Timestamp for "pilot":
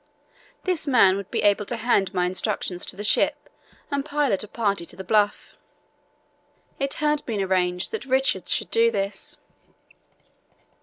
4.03-4.43